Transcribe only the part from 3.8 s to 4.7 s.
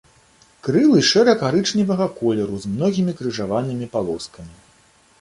палоскамі.